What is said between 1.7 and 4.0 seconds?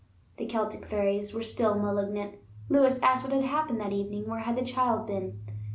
malignant. Lewis asked what had happened that